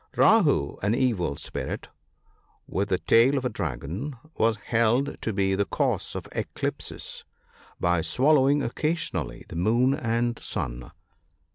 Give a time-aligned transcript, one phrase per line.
[0.17, 1.89] —Rah 00, an evil spirit,
[2.65, 7.23] with the tail of a dragon, was held to be the cause of eclipses,
[7.79, 10.89] by swallowing occasionally the moon and sun.